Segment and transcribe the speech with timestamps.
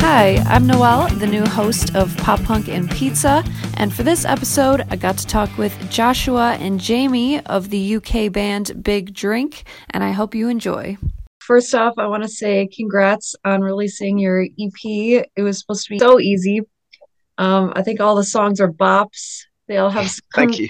[0.00, 3.44] Hi, I'm Noelle, the new host of Pop Punk and Pizza,
[3.80, 8.30] and for this episode, I got to talk with Joshua and Jamie of the UK
[8.30, 10.98] band Big Drink, and I hope you enjoy.
[11.38, 14.84] First off, I want to say congrats on releasing your EP.
[14.84, 16.60] It was supposed to be so easy.
[17.38, 19.44] Um, I think all the songs are bops.
[19.66, 20.68] They all have some, Thank you.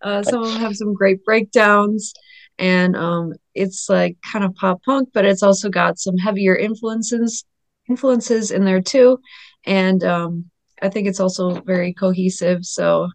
[0.00, 2.14] Uh, some of them have some great breakdowns,
[2.58, 7.44] and um, it's like kind of pop punk, but it's also got some heavier influences
[7.86, 9.20] influences in there too,
[9.66, 10.50] and um,
[10.82, 12.64] I think it's also very cohesive.
[12.64, 13.08] So,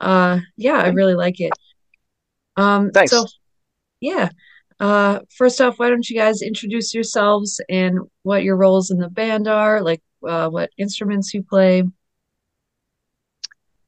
[0.00, 1.52] uh, yeah, I really like it.
[2.56, 3.12] Um, Thanks.
[3.12, 3.26] So,
[4.00, 4.30] yeah.
[4.80, 9.08] Uh, first off, why don't you guys introduce yourselves and what your roles in the
[9.08, 11.84] band are, like uh, what instruments you play?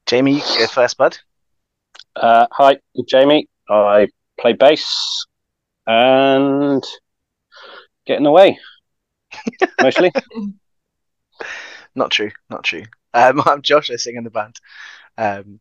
[0.06, 1.18] Jamie, you go first, bud.
[2.14, 3.48] Uh, hi, Jamie.
[3.68, 4.08] I
[4.38, 5.26] play bass
[5.86, 6.82] and
[8.06, 8.58] get in the way,
[9.82, 10.12] mostly.
[11.96, 12.84] Not true, not true.
[13.12, 13.90] Um, I'm Josh.
[13.90, 14.60] I sing in the band,
[15.18, 15.60] um,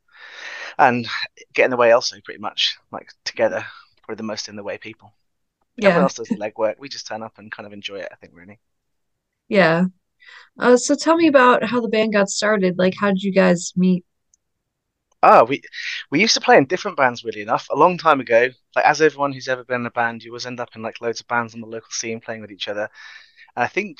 [0.78, 1.08] and
[1.53, 3.66] get in the way also pretty much like together.
[4.03, 5.13] Probably the most in the way people.
[5.83, 6.75] Everyone Yeah, else does the legwork.
[6.80, 8.09] We just turn up and kind of enjoy it.
[8.11, 8.59] I think really.
[9.47, 9.86] yeah.
[10.59, 12.78] Uh, so tell me about how the band got started.
[12.80, 14.06] Like, how did you guys meet?
[15.23, 15.61] Ah, we
[16.11, 17.23] we used to play in different bands.
[17.23, 18.50] Really enough, a long time ago.
[18.75, 21.02] Like as everyone who's ever been in a band, you always end up in like
[21.02, 22.89] loads of bands on the local scene playing with each other.
[23.56, 24.00] And I think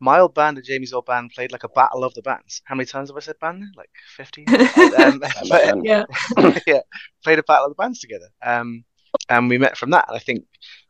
[0.00, 2.62] my old band and Jamie's old band played like a battle of the bands.
[2.64, 3.64] How many times have I said band?
[3.76, 4.46] Like fifty.
[4.98, 6.04] um, but, Yeah,
[6.66, 6.80] yeah,
[7.22, 8.28] played a battle of the bands together.
[8.42, 8.84] Um,
[9.28, 10.06] and we met from that.
[10.08, 10.44] And I think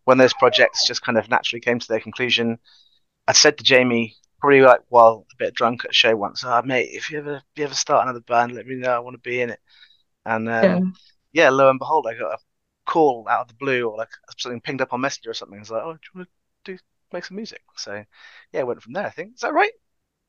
[0.05, 2.59] when those projects just kind of naturally came to their conclusion,
[3.29, 6.63] I said to Jamie, probably like while a bit drunk at a show once, "Ah,
[6.65, 8.95] mate, if you ever if you ever start another band, let me know.
[8.95, 9.61] I want to be in it."
[10.25, 10.95] And um,
[11.33, 11.45] yeah.
[11.45, 12.39] yeah, lo and behold, I got a
[12.87, 14.09] call out of the blue, or like
[14.39, 15.59] something pinged up on Messenger or something.
[15.59, 16.29] I was like, "Oh, do you want
[16.65, 16.79] to do
[17.17, 18.05] make some music?" So
[18.53, 19.07] yeah, went from there.
[19.07, 19.73] I think is that right?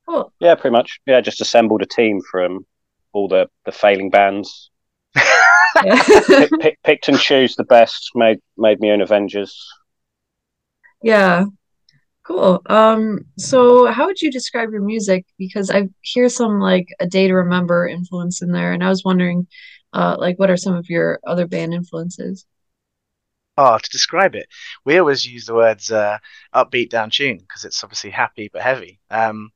[0.08, 0.32] Cool.
[0.40, 1.00] yeah, pretty much.
[1.06, 2.66] Yeah, just assembled a team from
[3.12, 4.72] all the, the failing bands.
[5.84, 6.02] Yeah.
[6.28, 8.10] Pick, pick, picked and choose the best.
[8.16, 9.56] Made made me own Avengers.
[11.04, 11.46] Yeah,
[12.24, 12.64] cool.
[12.66, 15.26] Um, so how would you describe your music?
[15.38, 19.04] Because I hear some like a Day to Remember influence in there, and I was
[19.04, 19.46] wondering,
[19.94, 22.48] uh, like what are some of your other band influences?
[23.58, 24.48] Oh, to describe it,
[24.86, 26.20] we always use the words uh,
[26.54, 29.00] upbeat down tune because it's obviously happy but heavy.
[29.10, 29.52] Um,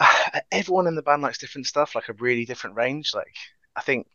[0.52, 3.12] everyone in the band likes different stuff, like a really different range.
[3.14, 3.34] Like
[3.76, 4.06] I think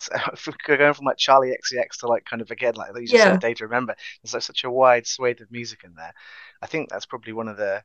[0.00, 3.08] so if we're going from like Charli XCX to like kind of again like you
[3.08, 3.24] just Yeah.
[3.24, 3.94] said, Day to Remember.
[4.22, 6.12] There's like such a wide swathe of music in there.
[6.62, 7.82] I think that's probably one of the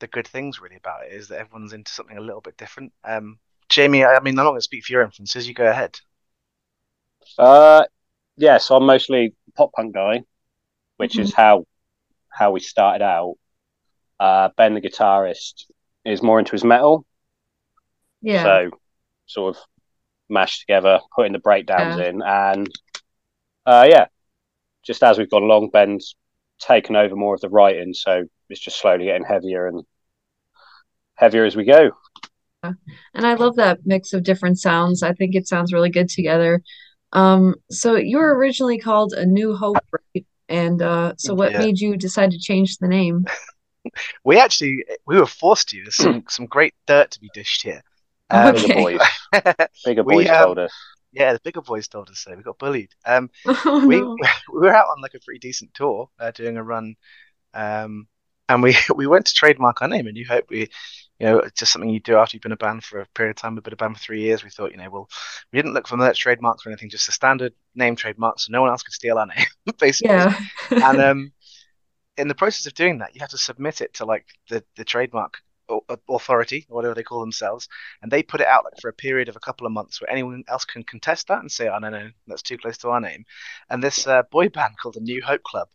[0.00, 2.92] the good things really about it is that everyone's into something a little bit different.
[3.04, 5.46] Um, Jamie, I I mean, I'm not going to speak for your influences.
[5.48, 5.98] You go ahead.
[7.38, 7.84] Uh,
[8.40, 10.22] yeah, so I'm mostly pop punk guy,
[10.98, 11.66] which is how
[12.30, 13.36] how we started out.
[14.20, 15.66] Uh, Ben, the guitarist,
[16.04, 17.06] is more into his metal,
[18.22, 18.70] Yeah, so
[19.26, 19.62] sort of
[20.28, 22.08] mashed together, putting the breakdowns Yeah.
[22.08, 22.68] in, and
[23.66, 24.06] uh, yeah,
[24.84, 26.16] just as we've gone along, Ben's
[26.60, 29.84] taken over more of the writing, so it's just slowly getting heavier and
[31.14, 31.90] heavier as we go.
[32.62, 35.02] and I love that mix of different sounds.
[35.02, 36.62] I think it sounds really good together.
[37.12, 40.26] Um, so you were originally called A New Hope, right?
[40.48, 41.58] And uh, so what Yeah.
[41.58, 43.26] made you decide to change the name?
[44.24, 45.82] We actually we were forced to.
[45.82, 47.82] There's some some great dirt to be dished here.
[48.30, 49.00] Um, Bigger boys,
[49.84, 50.88] bigger We, boys um, told us.
[51.12, 52.34] yeah, the bigger boys told us so.
[52.36, 52.90] We got bullied.
[53.04, 54.18] Um, Oh we no.
[54.18, 54.28] we
[54.60, 56.96] were out on like a pretty decent tour, uh, doing a run,
[57.54, 58.08] um,
[58.48, 60.06] and we we went to trademark our name.
[60.08, 60.68] And you hope we,
[61.20, 63.32] you know, it's just something you do after you've been a band for a period
[63.32, 63.54] of time.
[63.54, 64.42] We've been a band for three years.
[64.42, 65.08] We thought, you know, well,
[65.52, 68.62] we didn't look for merch trademarks or anything, just a standard name trademark, so no
[68.62, 69.46] one else could steal our name,
[69.78, 70.14] basically.
[70.14, 70.34] Yeah.
[70.70, 71.32] And um,
[72.16, 74.84] in the process of doing that, you have to submit it to like the the
[74.84, 75.34] trademark
[76.08, 77.68] authority or whatever they call themselves,
[78.00, 80.10] and they put it out like for a period of a couple of months where
[80.10, 83.00] anyone else can contest that and say, "Oh no, no, that's too close to our
[83.00, 83.26] name."
[83.68, 85.68] And this uh, boy band called the New Hope Club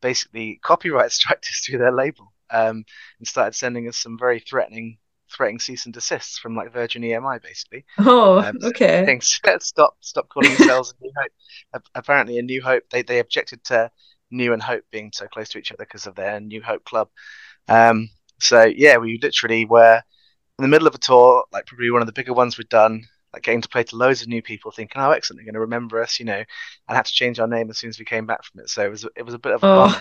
[0.00, 2.84] basically copyright striked us through their label um,
[3.18, 4.98] and started sending us some very threatening
[5.30, 7.84] threatening cease and desists from like Virgin EMI basically.
[7.98, 9.04] Oh, Um, okay.
[9.04, 11.82] Things stop stop calling yourselves a New Hope.
[11.94, 13.90] Apparently, a New Hope they they objected to
[14.30, 17.08] New and Hope being so close to each other because of their New Hope Club.
[17.68, 18.08] Um,
[18.40, 20.02] so yeah, we literally were
[20.58, 23.04] in the middle of a tour, like probably one of the bigger ones we'd done.
[23.32, 25.60] Like getting to play to loads of new people, thinking, "Oh, excellent, they're going to
[25.60, 28.26] remember us," you know, and had to change our name as soon as we came
[28.26, 28.70] back from it.
[28.70, 30.00] So it was it was a bit of a Oh.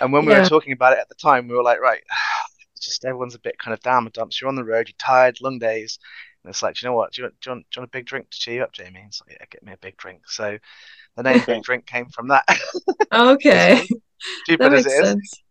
[0.00, 0.42] And when we Yeah.
[0.42, 2.02] were talking about it at the time, we were like, right,
[2.80, 4.40] just everyone's a bit kind of down the dumps.
[4.40, 5.98] You're on the road, you're tired, long days.
[6.44, 7.12] And it's like, do you know what?
[7.12, 8.62] Do you, want, do, you want, do you want a big drink to cheer you
[8.62, 9.04] up, Jamie?
[9.06, 10.22] It's like, yeah, get me a big drink.
[10.28, 10.58] So
[11.16, 12.44] the name Big Drink came from that.
[13.12, 13.86] Okay.
[14.18, 15.08] Stupid that as makes it is.
[15.08, 15.42] sense.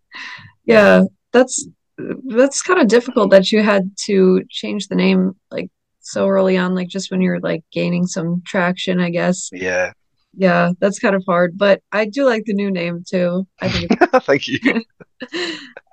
[0.65, 1.03] Yeah,
[1.33, 1.67] that's
[1.97, 5.69] that's kind of difficult that you had to change the name like
[6.06, 9.50] so early on, like just when you're like gaining some traction, I guess.
[9.52, 9.92] Yeah.
[10.38, 13.48] Yeah, that's kind of hard, but I do like the new name too.
[13.62, 14.60] I think Thank you.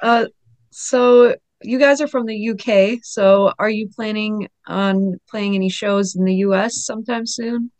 [0.03, 0.27] Uh,
[0.71, 1.33] so
[1.63, 6.25] you guys are from the UK, so are you planning on playing any shows in
[6.25, 7.71] the US sometime soon?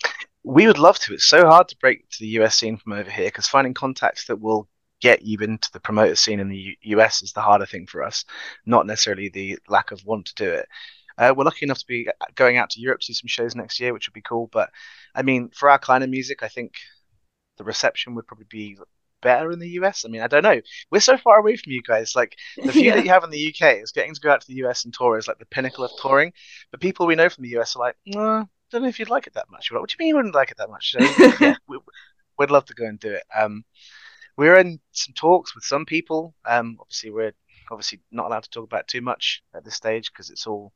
[0.45, 1.15] We would love to.
[1.15, 4.27] It's so hard to break to the US scene from over here because finding contacts
[4.27, 4.69] that will
[5.01, 8.05] get you into the promoter scene in the U US is the harder thing for
[8.05, 8.25] us,
[8.65, 10.69] not necessarily the lack of want to do it.
[11.19, 13.81] Uh, we're lucky enough to be going out to Europe to do some shows next
[13.81, 14.49] year, which would be cool.
[14.53, 14.71] But
[15.15, 16.75] I mean, for our kind of music, I think
[17.59, 18.79] the reception would probably be
[19.21, 20.05] better in the US.
[20.05, 20.61] I mean, I don't know.
[20.91, 22.15] We're so far away from you guys.
[22.17, 22.95] Like the few Yeah.
[22.95, 24.93] that you have in the UK is getting to go out to the US and
[24.95, 26.33] tour is like the pinnacle of touring.
[26.71, 29.27] But people we know from the US are like, no, don't know if you'd like
[29.27, 29.71] it that much.
[29.71, 30.93] We're like, what do you mean you wouldn't like it that much?
[30.93, 31.01] So,
[31.39, 31.79] yeah, we,
[32.39, 33.25] we'd love to go and do it.
[33.37, 33.65] Um,
[34.37, 36.35] we're in some talks with some people.
[36.47, 37.33] Um, obviously we're
[37.71, 40.73] obviously not allowed to talk about too much at this stage because it's all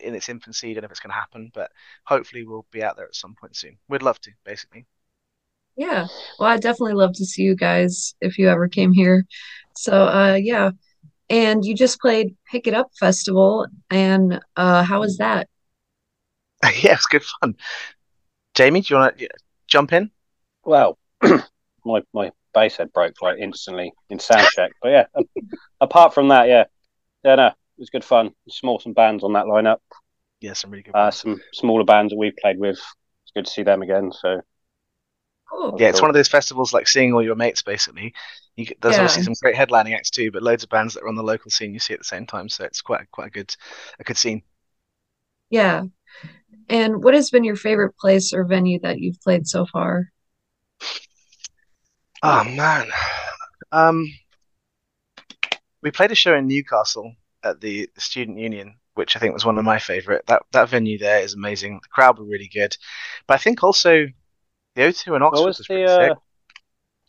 [0.00, 0.72] in its infancy.
[0.72, 1.70] Don't know if it's going to happen, but
[2.04, 3.78] hopefully we'll be out there at some point soon.
[3.88, 4.86] We'd love to, basically.
[5.76, 6.06] Yeah.
[6.38, 9.26] Well, I'd definitely love to see you guys if you ever came here.
[9.76, 10.70] So, uh, yeah.
[11.30, 15.48] And you just played Pick It Up Festival, and uh, how was that?
[16.82, 17.56] yeah, it's good fun.
[18.54, 19.28] Jamie, do you want to
[19.66, 20.10] jump in?
[20.64, 20.98] Well,
[21.84, 24.72] my my bass head broke like instantly in sound check.
[24.82, 25.06] But yeah,
[25.80, 26.64] apart from that, yeah,
[27.24, 28.32] yeah, no, it was good fun.
[28.48, 29.78] Small some bands on that lineup.
[30.40, 30.94] Yeah, some really good.
[30.94, 32.78] Uh, some smaller bands that we've played with.
[32.78, 34.12] It's good to see them again.
[34.12, 34.42] So
[35.50, 35.76] Cool.
[35.78, 36.02] Yeah, it's cool.
[36.02, 38.14] one of those festivals like seeing all your mates basically.
[38.56, 39.04] You, there's Yeah.
[39.04, 41.50] obviously some great headlining acts too, but loads of bands that are on the local
[41.50, 42.48] scene you see at the same time.
[42.48, 43.54] So it's quite quite a good
[43.98, 44.42] a good scene.
[45.50, 45.84] Yeah.
[46.68, 50.12] And what has been your favorite place or venue that you've played so far?
[52.22, 52.88] Oh man,
[53.72, 54.06] um,
[55.82, 59.58] we played a show in Newcastle at the Student Union, which I think was one
[59.58, 60.24] of my favorite.
[60.28, 61.80] That that venue there is amazing.
[61.82, 62.76] The crowd were really good,
[63.26, 64.06] but I think also
[64.74, 66.18] the O2 in what Oxford was was the pretty uh, sick.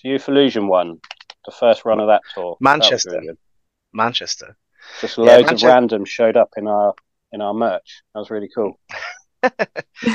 [0.03, 0.99] the Youth Illusion one?
[1.45, 2.57] The first run of that tour.
[2.59, 3.11] That Manchester.
[3.11, 3.37] really.
[3.93, 4.57] Manchester.
[5.01, 6.93] Just Yeah, loads Manchester- of randoms showed up in our
[7.31, 8.01] in our merch.
[8.13, 8.79] That was really cool.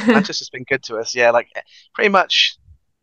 [0.08, 1.14] Manchester's been good to us.
[1.14, 1.48] Yeah, like
[1.94, 2.58] pretty much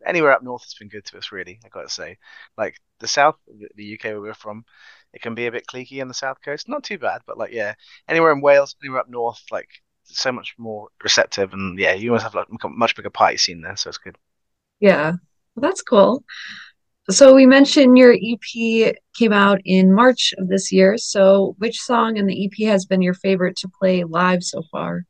[0.05, 1.59] anywhere up north has been good to us, really.
[1.65, 2.17] I got to say,
[2.57, 3.35] like the south,
[3.75, 4.65] the- UK where we're from,
[5.13, 6.69] it can be a bit cliquey on the south coast.
[6.69, 7.73] Not too bad, but like yeah,
[8.07, 9.69] anywhere in Wales, anywhere up north, like
[10.03, 13.61] so much more receptive, and yeah, you must have like a much bigger party scene
[13.61, 14.17] there, so it's good.
[14.79, 15.13] Yeah,
[15.55, 16.23] well, that's cool.
[17.09, 20.97] So we mentioned your EP came out in March of this year.
[20.97, 25.05] So which song in the EP has been your favorite to play live so far?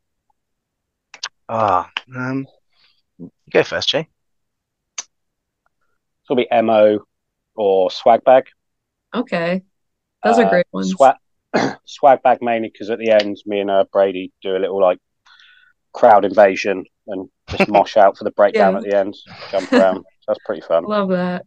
[1.47, 2.45] Ah, um,
[3.18, 4.09] you go first, Jay.
[6.25, 7.00] It'll be Mo
[7.56, 8.45] or Swag Bag.
[9.13, 9.63] Okay.
[10.24, 10.92] Those are Uh, great ones.
[10.92, 11.16] Swag,
[11.86, 15.00] swag bag mainly because at the end, me and uh, Brady do a little like
[15.94, 18.80] crowd invasion and just mosh out for the breakdown Yeah.
[18.80, 19.16] at the end,
[19.51, 19.98] jump around.
[19.98, 20.83] So that's pretty fun.
[20.85, 21.45] Love that.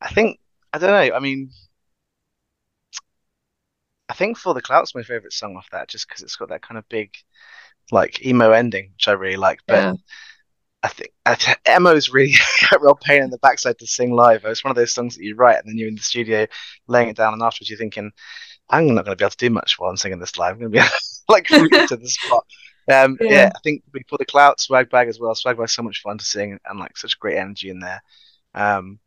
[0.00, 0.38] I think
[0.72, 1.16] I don't know.
[1.16, 1.50] I mean,
[4.08, 6.62] I think For the Clout's my favorite song off that, just because it's got that
[6.62, 7.14] kind of big,
[7.90, 9.60] like emo ending, which I really like.
[9.68, 9.94] But Yeah.
[10.86, 12.34] I think Emo's really
[12.72, 14.44] a real pain in the backside to sing live.
[14.44, 16.46] It's one of those songs that you write and then you're in the studio
[16.86, 18.12] laying it down, and afterwards you're thinking,
[18.70, 20.54] I'm not going to be able to do much while I'm singing this live.
[20.54, 20.86] I'm going to be
[21.28, 22.44] like to the spot.
[22.92, 23.30] Um, Yeah.
[23.30, 23.50] yeah.
[23.54, 25.34] I think for the clout, swag bag as well.
[25.34, 28.02] Swag bag's so much fun to sing and like such great energy in there.
[28.54, 28.98] Um,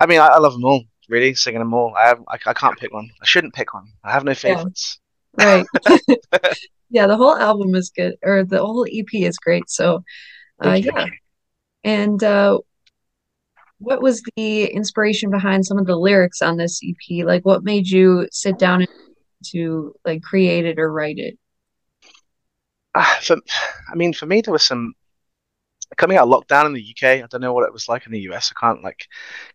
[0.00, 0.84] I mean, I, I love them all.
[1.08, 1.94] Really, singing them all.
[1.96, 3.10] I, have, I I can't pick one.
[3.22, 3.92] I shouldn't pick one.
[4.04, 5.00] I have no favorites.
[5.38, 5.64] Right.
[6.90, 9.68] Yeah, the whole album is good, or the whole EP is great.
[9.68, 10.02] So,
[10.64, 11.06] uh, yeah.
[11.84, 12.58] And uh,
[13.78, 17.24] what was the inspiration behind some of the lyrics on this EP?
[17.24, 18.88] Like, what made you sit down and
[19.46, 21.38] to like create it or write it?
[22.94, 23.36] Ah, for,
[23.90, 24.94] I mean, for me, there was some
[25.96, 27.22] coming out of lockdown in the UK.
[27.22, 28.52] I don't know what it was like in the US.
[28.54, 29.06] I can't like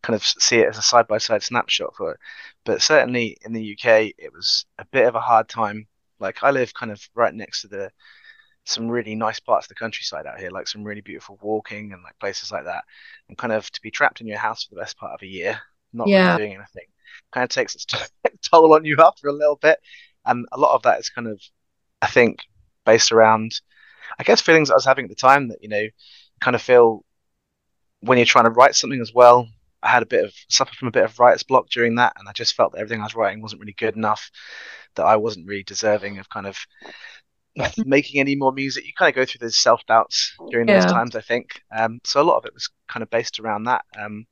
[0.01, 2.19] kind of see it as a side by side snapshot for it,
[2.63, 5.87] but certainly in the UK, it was a bit of a hard time.
[6.19, 7.91] Like I live kind of right next to the
[8.65, 12.03] some really nice parts of the countryside out here, like some really beautiful walking and
[12.03, 12.83] like places like that.
[13.27, 15.27] And kind of to be trapped in your house for the best part of a
[15.27, 15.59] year,
[15.91, 16.87] not really doing anything,
[17.31, 17.85] kind of takes its
[18.49, 19.79] toll on you after a little bit.
[20.25, 21.41] And a lot of that is kind of,
[22.01, 22.39] I think,
[22.85, 23.59] based around
[24.19, 25.87] I guess feelings I was having at the time that you know
[26.39, 27.03] kind of feel
[28.01, 29.47] when you're trying to write something as well.
[29.81, 32.27] I had a bit of suffered from a bit of writer's block during that, and
[32.27, 34.29] I just felt that everything I was writing wasn't really good enough.
[34.95, 36.57] That I wasn't really deserving of kind of
[37.85, 38.85] making any more music.
[38.85, 41.61] You kind of go through those self doubts during those times, I think.
[41.75, 44.25] Um, so a lot of it was kind of based around that, um,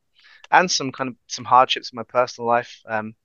[0.52, 2.82] and some kind of some hardships in my personal life.
[2.88, 3.16] Um,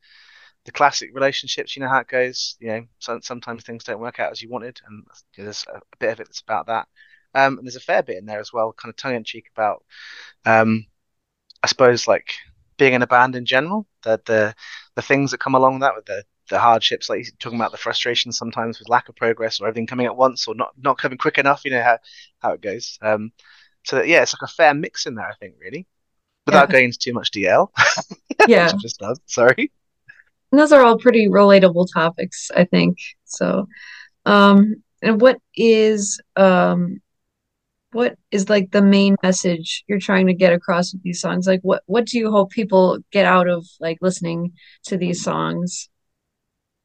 [0.65, 2.57] the classic relationships, you know how it goes.
[2.61, 5.05] You know, so, sometimes things don't work out as you wanted, and
[5.37, 6.89] you know, there's a, a bit of it that's about that.
[7.35, 9.51] Um, and there's a fair bit in there as well, kind of tongue in cheek
[9.55, 9.85] about,
[10.47, 10.87] um,
[11.63, 12.35] I suppose, like
[12.79, 13.87] being in a band in general.
[14.03, 14.55] The the
[14.95, 17.79] the things that come along with that, with the the hardships, like talking about the
[17.79, 21.19] frustration sometimes with lack of progress or everything coming at once or not not coming
[21.19, 21.65] quick enough.
[21.65, 21.99] You know how
[22.41, 22.99] how it goes.
[23.03, 23.33] Um,
[23.85, 25.87] so yeah, it's like a fair mix in there, I think, really,
[26.47, 26.73] without Yeah.
[26.73, 27.73] going into too much DL.
[28.47, 28.73] Yeah.
[28.81, 29.17] just done.
[29.27, 29.73] Sorry.
[30.53, 32.99] And those are all pretty relatable topics, I think.
[33.25, 33.67] So,
[34.25, 37.01] um, and what is um
[37.93, 41.47] what is like the main message you're trying to get across with these songs?
[41.47, 44.53] Like what what do you hope people get out of like listening
[44.85, 45.89] to these songs?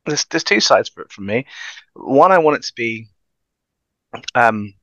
[0.05, 1.45] There's there's two sides for it from me.
[1.93, 3.07] One, I want it to be
[4.35, 4.73] um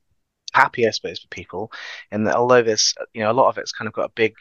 [0.53, 1.73] happy, I suppose, for people,
[2.11, 4.35] and that although there's you know a lot of it's kind of got a big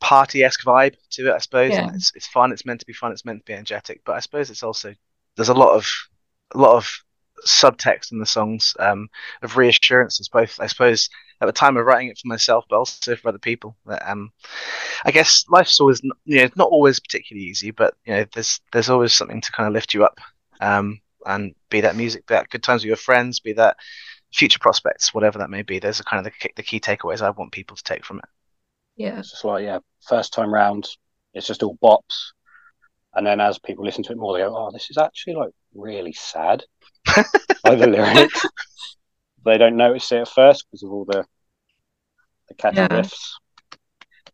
[0.00, 1.90] party-esque vibe to it, I suppose, Yeah.
[1.94, 2.52] it's it's fun.
[2.52, 3.12] It's meant to be fun.
[3.12, 4.94] It's meant to be energetic, but I suppose it's also
[5.36, 5.88] there's a lot of
[6.54, 6.90] a lot of
[7.46, 9.08] subtext in the songs um,
[9.42, 11.08] of reassurances, both I suppose
[11.40, 13.76] at the time of writing it for myself, but also for other people.
[13.86, 14.32] That um,
[15.04, 18.60] I guess life's always you know it's not always particularly easy, but you know there's
[18.72, 20.18] there's always something to kind of lift you up.
[20.60, 23.76] Um, and be that music, be that good times with your friends, be that
[24.32, 25.78] future prospects, whatever that may be.
[25.78, 28.18] Those are kind of the key, the key takeaways I want people to take from
[28.18, 28.24] it.
[28.96, 29.18] Yeah.
[29.18, 30.88] It's just like, yeah, first time round,
[31.34, 32.32] it's just all bops.
[33.14, 35.50] And then as people listen to it more, they go, oh, this is actually like
[35.74, 36.64] really sad.
[37.64, 38.42] by the lyrics.
[39.44, 41.24] They don't notice it at first because of all the
[42.48, 42.88] the catchy Yeah.
[42.88, 43.32] riffs.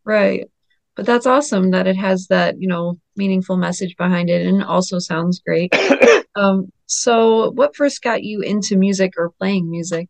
[0.04, 0.50] Right.
[0.94, 4.98] But that's awesome that it has that, you know, meaningful message behind it and also
[4.98, 5.72] sounds great.
[6.34, 10.08] Um, so what first got you into music or playing music?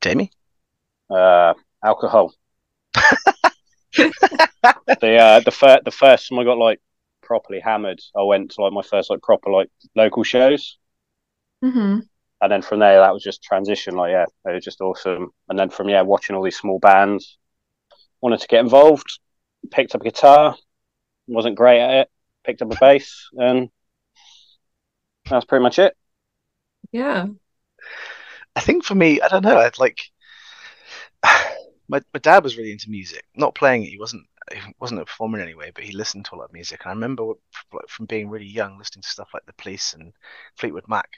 [0.00, 0.32] Jamie?
[1.08, 2.34] Uh, alcohol.
[3.94, 6.80] the uh, the first the first time I got like
[7.24, 10.78] properly hammered, I went to like my first like proper like local shows.
[11.64, 12.00] Mm-hmm.
[12.42, 15.58] and then from there that was just transition like yeah it was just awesome and
[15.58, 17.38] then from yeah watching all these small bands
[18.20, 19.18] wanted to get involved
[19.70, 20.56] picked up a guitar
[21.26, 22.08] wasn't great at it
[22.44, 23.70] picked up a bass and
[25.30, 25.96] that's pretty much it
[26.92, 27.26] Yeah.
[28.56, 29.58] I think for me, I don't know.
[29.58, 30.00] I'd like
[31.88, 33.88] my my dad was really into music, not playing it.
[33.90, 36.80] He wasn't he wasn't a performer anyway, but he listened to a lot of music.
[36.82, 37.32] And I remember
[37.88, 40.12] from being really young, listening to stuff like The Police and
[40.56, 41.08] Fleetwood Mac,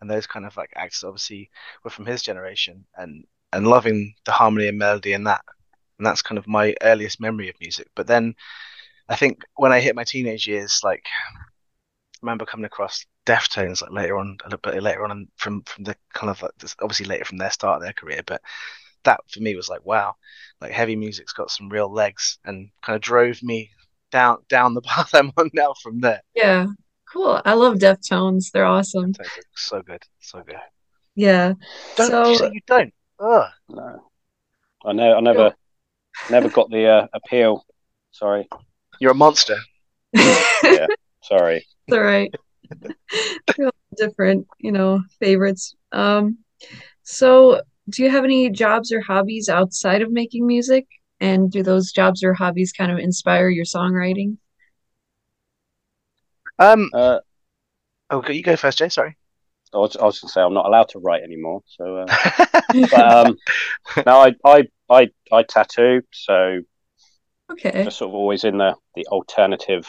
[0.00, 1.04] and those kind of like acts.
[1.04, 1.50] Obviously,
[1.84, 5.44] were from his generation, and and loving the harmony and melody in that.
[5.98, 7.88] And that's kind of my earliest memory of music.
[7.94, 8.34] But then,
[9.08, 13.92] I think when I hit my teenage years, like I remember coming across Deftones like
[13.92, 17.06] later on, a little bit later on, and from from the kind of like obviously
[17.06, 18.42] later from their start of their career, but
[19.04, 20.14] that for me was like wow,
[20.60, 23.70] like heavy music's got some real legs, and kind of drove me
[24.10, 26.22] down down the path I'm on now from there.
[26.34, 26.66] Yeah.
[27.12, 27.42] Cool.
[27.44, 28.50] I love Deftones.
[28.52, 29.12] They're awesome.
[29.12, 29.22] So,
[29.54, 30.56] so good, so good.
[31.14, 31.52] Yeah.
[31.96, 32.92] Don't So- you don't?
[33.20, 33.48] Ugh.
[33.68, 34.02] no
[34.84, 35.54] i know i never
[36.28, 37.64] never got the uh, appeal
[38.10, 38.48] sorry
[38.98, 39.56] You're a monster.
[40.14, 40.86] Yeah.
[41.22, 42.34] Sorry It's all right.
[43.58, 45.76] We all have different, you know, favorites.
[45.92, 46.38] Um,
[47.02, 50.86] so do you have any jobs or hobbies outside of making music?
[51.20, 54.38] And do those jobs or hobbies kind of inspire your songwriting?
[56.58, 56.90] Um.
[56.94, 57.20] uh,
[58.10, 58.88] Okay, you go first, Jay.
[58.90, 59.16] Sorry.
[59.72, 62.06] I was, I was gonna say i'm not allowed to write anymore so uh,
[62.90, 63.36] but um
[64.04, 66.60] no I, I i i tattoo so
[67.50, 67.84] Okay.
[67.84, 69.86] just sort of always in the the alternative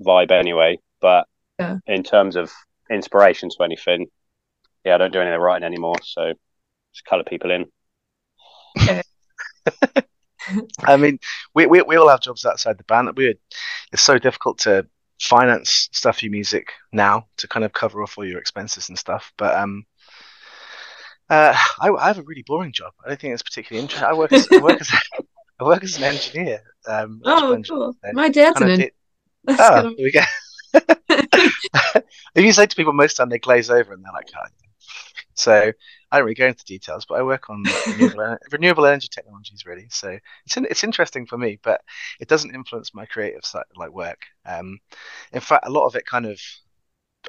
[0.00, 0.78] vibe anyway.
[1.00, 1.26] But
[1.58, 1.78] Yeah.
[1.86, 2.50] in terms of
[2.90, 4.06] inspiration to anything,
[4.84, 5.96] yeah, I don't do any of the writing anymore.
[6.02, 6.32] So
[6.94, 7.66] just colour people in.
[10.84, 11.18] I mean,
[11.54, 13.10] we, we we all have jobs outside the band.
[13.16, 13.34] We
[13.92, 14.86] it's so difficult to
[15.20, 18.98] finance stuff for your music now to kind of cover off all your expenses and
[18.98, 19.32] stuff.
[19.36, 19.84] But um,
[21.28, 22.92] uh, I, I have a really boring job.
[23.04, 24.08] I don't think it's particularly interesting.
[24.08, 24.90] I work as I work as
[25.60, 26.62] I work as an engineer.
[26.88, 27.94] Um, Oh, cool.
[28.02, 28.14] engineer.
[28.14, 28.92] My dad's Kind an of did-
[29.48, 30.20] Oh, gonna there we go.
[32.34, 34.30] if you say to people most of the time they glaze over and they're like,
[34.36, 34.46] oh.
[35.34, 35.72] So
[36.12, 39.64] I don't really go into details, but I work on renewable, en- renewable energy technologies
[39.66, 39.86] really.
[39.90, 41.80] So it's in, it's interesting for me, but
[42.20, 44.22] it doesn't influence my creative side like work.
[44.46, 44.78] Um,
[45.32, 46.40] in fact, a lot of it kind of,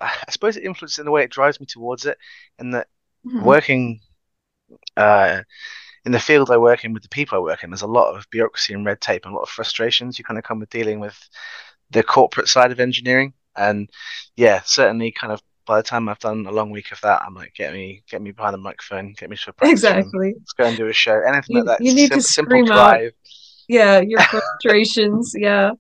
[0.02, 2.18] I suppose it influences in the way it drives me towards it,
[2.60, 2.88] and that
[3.24, 3.44] Mhm.
[3.46, 4.02] working
[4.98, 5.42] uh,
[6.06, 8.16] in the field I work in with the people I work in, there's a lot
[8.16, 10.70] of bureaucracy and red tape and a lot of frustrations you kind of come with
[10.70, 11.18] dealing with
[11.92, 13.34] the corporate side of engineering.
[13.56, 13.90] And
[14.36, 17.34] yeah, certainly kind of by the time I've done a long week of that, I'm
[17.36, 20.34] like, get me, get me behind the microphone, get me to a Exactly.
[20.38, 21.20] let's go and do a show.
[21.22, 21.86] Anything You- like that.
[21.86, 22.90] you need to sim- scream simple out.
[22.98, 23.12] drive.
[23.68, 25.34] Yeah, your frustrations.
[25.38, 25.72] Yeah.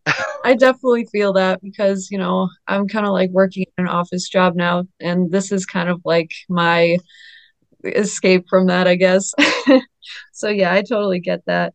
[0.45, 4.29] I definitely feel that because, you know, I'm kind of like working in an office
[4.29, 6.97] job now, and this is kind of like my
[7.83, 9.33] escape from that, I guess.
[10.33, 11.73] So yeah, I totally get that.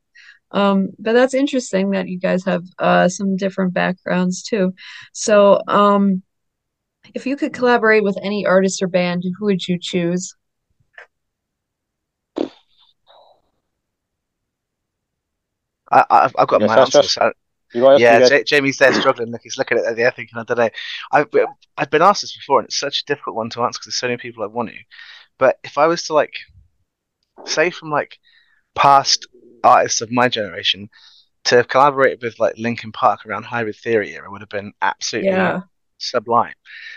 [0.50, 4.74] Um, but that's interesting that you guys have uh some different backgrounds too.
[5.12, 6.22] So, um,
[7.14, 10.34] if you could collaborate with any artist or band, who would you choose?
[15.90, 17.02] I, I've, I've got Yes, my that's answer.
[17.02, 17.32] just- so-
[17.72, 19.30] You got, yeah, you got- Ja- Jamie's there struggling.
[19.30, 20.70] Look, he's looking at the thinking, I don't know.
[21.12, 21.28] I've
[21.76, 23.96] I've been asked this before, and it's such a difficult one to answer because there's
[23.96, 24.76] so many people I want to.
[25.38, 26.32] But if I was to like
[27.44, 28.18] say from like
[28.74, 29.26] past
[29.62, 30.88] artists of my generation
[31.44, 35.30] to have collaborated with like Linkin Park around Hybrid Theory era would have been absolutely
[35.30, 35.60] Yeah.
[35.98, 36.54] Sublime.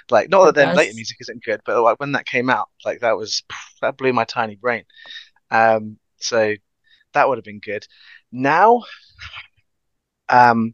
[0.10, 2.70] Like not that The their later music isn't good, but like when that came out,
[2.86, 3.44] like that was
[3.82, 4.86] that blew my tiny brain.
[5.52, 6.56] Um, so
[7.14, 7.88] that would have been good.
[8.32, 8.84] Now,
[10.30, 10.74] um,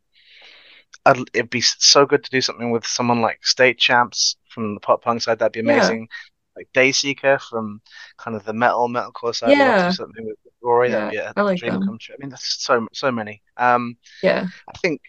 [1.05, 4.79] I'd, it'd be so good to do something with someone like State Champs from the
[4.79, 5.39] pop punk side.
[5.39, 5.95] That'd be Yeah.
[5.99, 6.07] amazing.
[6.55, 7.81] Like Dayseeker from
[8.17, 9.51] kind of the metal metalcore side.
[9.51, 9.91] I'd love to Yeah.
[9.91, 10.89] something with Rory.
[10.89, 11.83] That'd be Yeah, a I like dream them.
[11.85, 12.15] come true.
[12.15, 13.41] I mean, that's so so many.
[13.57, 14.47] Um, Yeah.
[14.73, 15.01] I think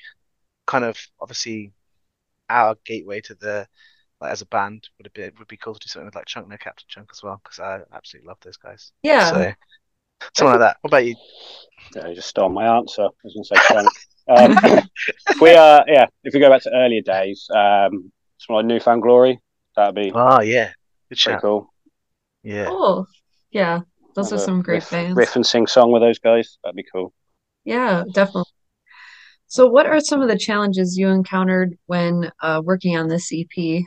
[0.67, 1.73] kind of obviously
[2.49, 3.67] our gateway to the
[4.21, 6.49] like as a band would be would be cool to do something with like Chunk
[6.49, 8.93] No Captain Chunk as well because I absolutely love those guys.
[9.03, 9.31] Yeah.
[9.31, 9.53] So
[10.35, 10.77] something like that.
[10.81, 11.17] What about you?
[11.95, 13.03] Yeah, you just stole my answer.
[13.03, 13.89] I was going to say Chunk.
[14.29, 14.89] um,
[15.41, 16.07] we are, yeah.
[16.25, 19.41] If we go back to earlier days, um, something like New Found Glory,
[19.77, 20.75] that'd be Oh yeah, good
[21.09, 21.43] pretty shout.
[21.43, 21.73] cool.
[22.43, 22.69] Yeah.
[22.69, 23.07] Cool.
[23.51, 23.81] Yeah,
[24.15, 25.17] those are Have a some great riff, bands.
[25.17, 26.59] riff and sing song with those guys.
[26.65, 27.13] That'd be cool.
[27.65, 28.51] Yeah, definitely.
[29.57, 33.85] So, what are some of the challenges you encountered when uh, working on this EP?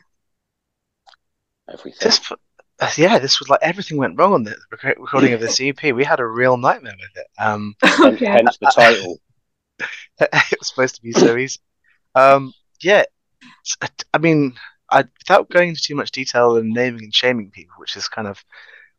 [2.02, 2.20] This
[2.80, 5.94] uh, yeah, this was like everything went wrong on the recording of this EP.
[5.94, 7.28] We had a real nightmare with it.
[7.38, 8.26] Um, Hence- Okay.
[8.26, 9.20] Hence the title.
[10.20, 11.60] it was supposed to be so easy.
[12.16, 12.52] Um,
[12.82, 13.04] yeah,
[14.12, 14.56] I mean,
[14.90, 18.28] I without going into too much detail and naming and shaming people, which is kind
[18.28, 18.44] of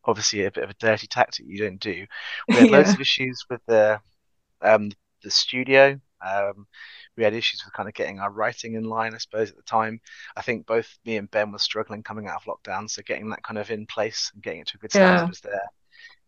[0.04, 2.06] obviously a bit of a dirty tactic you don't do.
[2.46, 4.00] We had loads of issues with the
[4.62, 4.92] um
[5.24, 6.00] the studio.
[6.22, 6.66] Um,
[7.16, 9.62] we had issues with kind of getting our writing in line, I suppose, at the
[9.62, 10.00] time.
[10.36, 13.42] I think both me and Ben were struggling coming out of lockdown, so getting that
[13.42, 15.28] kind of in place and getting it to a good Yeah.
[15.28, 15.66] was there.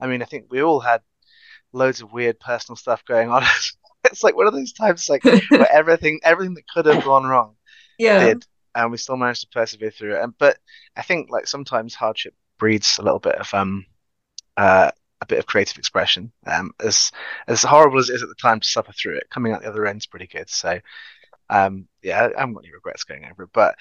[0.01, 1.03] I mean, I think we all had
[1.73, 3.43] loads of weird personal stuff going on.
[4.05, 5.25] it's like one of those times like
[5.55, 7.57] where everything everything that could have gone wrong
[7.99, 8.19] Yeah.
[8.19, 10.23] did, and we still managed to persevere through it.
[10.23, 10.59] And but
[10.97, 13.87] I think like sometimes hardship breeds a little bit of um
[14.57, 14.91] uh
[15.23, 16.33] a bit of creative expression.
[16.47, 17.13] Um, as
[17.47, 19.69] as horrible as it is at the time to suffer through it, coming out the
[19.69, 20.51] other end's pretty good.
[20.51, 20.81] So
[21.49, 23.51] um yeah, I haven't got any regrets going over it.
[23.53, 23.77] But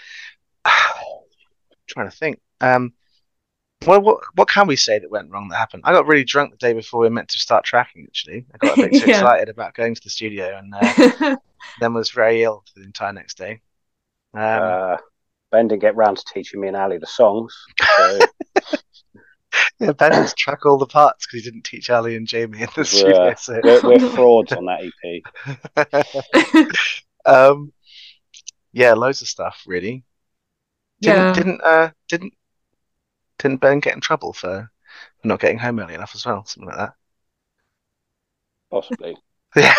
[1.87, 2.39] trying to think.
[2.61, 2.93] Um
[3.85, 5.83] what, what what can we say that went wrong that happened?
[5.85, 8.05] I got really drunk the day before we were meant to start tracking.
[8.05, 9.23] Actually, I got a bit too Yeah.
[9.23, 11.35] excited about going to the studio, and uh,
[11.79, 13.61] then was very ill for the entire next day.
[14.33, 14.97] Um, uh,
[15.51, 17.57] ben didn't get round to teaching me and Ali the songs.
[17.97, 18.19] So
[19.79, 22.61] yeah, Ben had to track all the parts because he didn't teach Ali and Jamie
[22.61, 23.33] in the We're, studio.
[23.37, 24.91] So, we're, we're frauds on that
[25.75, 26.75] EP.
[27.25, 27.73] um,
[28.73, 30.03] yeah, loads of stuff really.
[31.01, 31.33] Didn't Yeah.
[31.33, 32.33] didn't uh didn't
[33.39, 34.69] didn't Ben get in trouble for
[35.21, 36.45] for not getting home early enough as well?
[36.45, 36.93] Something like that.
[38.69, 39.17] Possibly.
[39.57, 39.73] Yeah,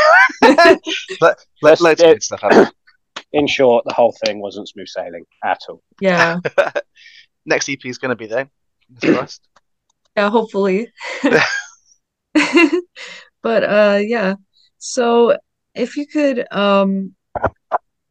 [1.19, 2.73] but Let's- loads of it- good stuff happened.
[3.33, 5.83] In short, the whole thing wasn't smooth sailing at all.
[6.01, 6.41] Yeah.
[7.47, 8.47] Next EP is going to be though.
[10.17, 10.89] Yeah, hopefully.
[13.43, 14.37] But uh yeah.
[14.79, 15.37] So
[15.75, 17.15] if you could um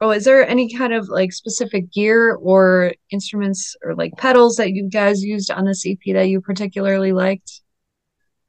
[0.02, 4.72] oh, is there any kind of like specific gear or instruments or like pedals that
[4.72, 7.62] you guys used on this EP that you particularly liked?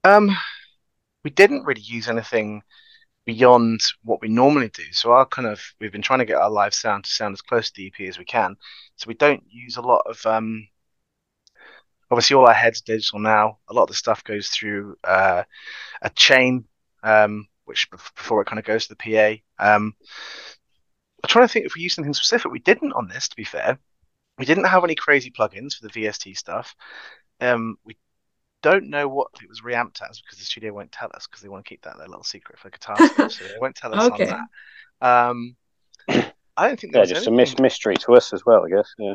[0.05, 0.37] Um,
[1.23, 2.63] we didn't really use anything
[3.25, 4.83] beyond what we normally do.
[4.91, 7.43] So our kind of we've been trying to get our live sound to sound as
[7.43, 8.57] close to the EP as we can.
[8.97, 10.67] So we don't use a lot of um.
[12.13, 13.59] Obviously, all our heads are digital now.
[13.69, 15.43] A lot of the stuff goes through uh,
[16.03, 16.67] a chain,
[17.03, 19.67] um, which before it kind of goes to the PA.
[19.75, 19.95] Um,
[21.25, 22.53] I'm trying to think if we used anything specific.
[22.53, 23.79] We didn't on this, to be fair.
[24.39, 26.75] We didn't have any crazy plugins for the VST stuff.
[27.41, 27.97] Um, we
[28.63, 31.49] don't know what it was reamped as because the studio won't tell us because they
[31.49, 33.33] want to keep that their little secret for guitar stuff.
[33.33, 34.31] So they won't tell us Okay.
[34.31, 34.47] on
[35.01, 35.29] that.
[35.31, 35.57] Um,
[36.57, 37.37] I don't think there Yeah, just a anything.
[37.37, 38.95] mis- mystery to us as well, I guess.
[38.99, 39.15] Yeah.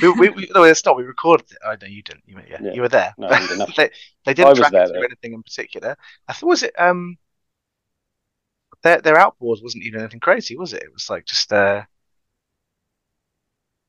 [0.00, 0.96] We, we, we, no, it's not.
[0.96, 1.58] We recorded it.
[1.64, 2.24] Oh, no, you didn't.
[2.26, 2.72] You, yeah, Yeah.
[2.72, 3.14] you were there.
[3.18, 3.28] No,
[3.76, 3.90] they,
[4.24, 5.96] they didn't track there, it anything in particular.
[6.28, 7.18] I thought was it um
[8.82, 10.82] their their outboard wasn't even anything crazy, was it?
[10.82, 11.82] It was like just uh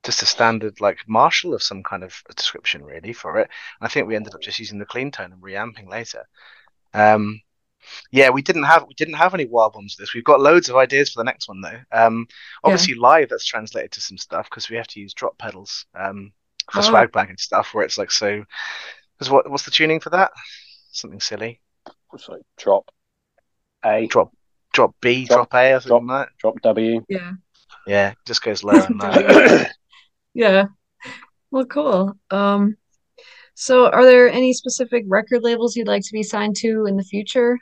[0.04, 3.50] just a standard like Marshall of some kind of description really for it.
[3.80, 6.26] And I think we ended up just using the clean tone and reamping later.
[6.94, 7.42] Um
[8.12, 10.14] yeah, we didn't have we didn't have any wild ones with this.
[10.14, 11.80] We've got loads of ideas for the next one though.
[11.92, 12.28] Um
[12.64, 16.32] obviously live that's translated to some stuff because we have to use drop pedals um
[16.72, 16.82] for Oh.
[16.82, 18.44] swag bag and stuff where it's like so
[19.18, 20.32] because what what's the tuning for that?
[20.92, 21.60] Something silly.
[22.14, 22.90] It's like drop
[23.86, 24.32] A, Drop
[24.74, 26.38] drop B, Drop- drop, A, or something like that.
[26.40, 27.04] drop W.
[27.10, 27.32] Yeah.
[27.86, 29.12] Yeah, just goes lower and lower.
[29.22, 29.68] yeah,
[30.34, 30.66] Yeah.
[31.52, 32.14] Well, cool.
[32.32, 32.78] Um,
[33.56, 37.04] so are there any specific record labels you'd like to be signed to in the
[37.04, 37.58] future?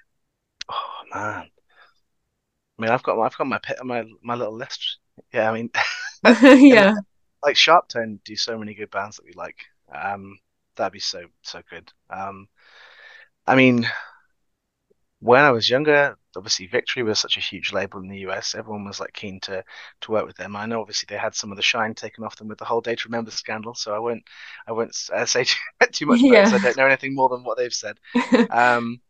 [1.14, 1.52] Man.
[2.78, 4.98] I mean, I've got my, I've got my pit, my my little list.
[5.34, 5.70] Yeah, I mean,
[6.56, 6.96] Yeah.
[7.44, 9.58] like SharpTone do so many good bands that we like.
[9.94, 10.40] Um,
[10.76, 11.92] that'd be so so good.
[12.10, 12.48] Um,
[13.48, 13.88] I mean,
[15.20, 18.56] when I was younger, obviously Victory was such a huge label in the US.
[18.56, 19.64] Everyone was like keen to
[20.02, 20.56] to work with them.
[20.56, 22.82] I know obviously they had some of the shine taken off them with the whole
[22.82, 24.24] Day to Remember scandal, so I won't
[24.68, 25.58] I won't uh, say too,
[25.92, 27.98] too much 'cause I don't know anything more than what they've said.
[28.50, 29.02] Um,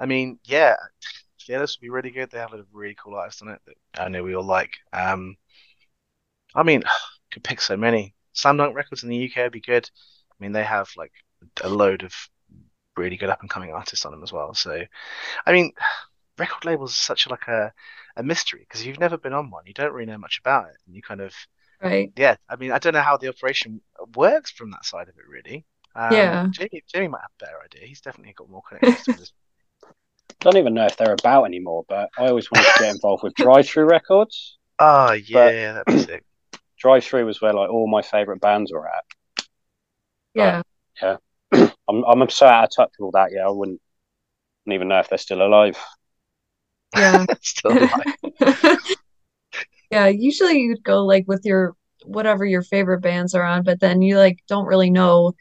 [0.00, 0.76] I mean, yeah,
[1.48, 2.30] Fearless would be really good.
[2.30, 4.72] They have a really cool artist on it that I know we all like.
[4.92, 5.36] Um,
[6.54, 6.82] I mean,
[7.32, 8.14] could pick so many.
[8.32, 9.90] Slam Dunk Records in the UK would be good.
[10.30, 11.12] I mean, they have like
[11.62, 12.14] a load of
[12.96, 14.54] really good up and coming artists on them as well.
[14.54, 14.82] So,
[15.46, 15.72] I mean,
[16.38, 17.72] record labels are such a, like a
[18.16, 20.76] a mystery because you've never been on one, you don't really know much about it,
[20.86, 21.34] and you kind of
[21.82, 22.12] Right.
[22.16, 22.36] yeah.
[22.48, 23.80] I mean, I don't know how the operation
[24.16, 25.66] works from that side of it really.
[25.96, 26.48] Um, Yeah.
[26.52, 27.86] Jamie, Jamie might have a better idea.
[27.86, 29.32] He's definitely got more connections to this.
[30.40, 33.34] Don't even know if they're about anymore, but I always wanted to get involved with
[33.34, 34.58] Drive-Thru Records.
[34.78, 36.24] Oh yeah, that'd be sick.
[36.78, 39.04] Drive Through was where like all my favorite bands were at.
[40.34, 40.62] Yeah.
[41.02, 41.16] Yeah.
[41.88, 43.32] I'm I'm so out of touch with all that.
[43.32, 43.80] Yeah, I wouldn't,
[44.64, 45.76] wouldn't even know if they're still alive.
[46.96, 47.26] Yeah.
[47.42, 48.78] Still alive.
[49.90, 50.08] Yeah.
[50.08, 51.74] Usually you'd go like with your
[52.04, 55.32] whatever your favorite bands are on, but then you like don't really know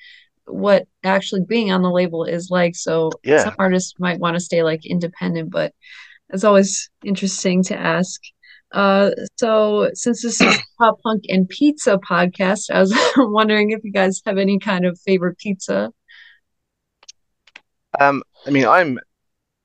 [0.47, 2.75] what actually being on the label is like.
[2.75, 3.43] So Yeah.
[3.43, 5.73] some artists might want to stay like independent, but
[6.29, 8.21] it's always interesting to ask.
[8.73, 13.91] Uh, so since this is Pop Punk and Pizza podcast, I was wondering if you
[13.93, 15.91] guys have any kind of favorite pizza.
[17.99, 18.99] Um, I mean, I'm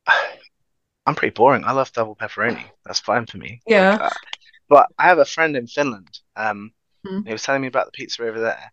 [1.07, 1.64] I'm pretty boring.
[1.64, 2.64] I love double pepperoni.
[2.85, 3.61] That's fine for me.
[3.66, 3.92] Yeah.
[3.92, 4.11] Like, uh,
[4.68, 6.09] but I have a friend in Finland.
[6.37, 6.73] Um,
[7.05, 7.23] Hmm.
[7.27, 8.71] he was telling me about the pizza over there,